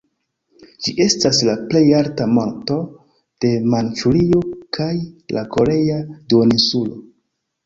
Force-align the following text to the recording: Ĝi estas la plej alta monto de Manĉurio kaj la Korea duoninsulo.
Ĝi 0.85 0.93
estas 1.03 1.41
la 1.49 1.53
plej 1.73 1.81
alta 1.97 2.27
monto 2.37 2.77
de 3.45 3.51
Manĉurio 3.75 4.41
kaj 4.79 4.89
la 5.37 5.45
Korea 5.59 6.01
duoninsulo. 6.33 6.99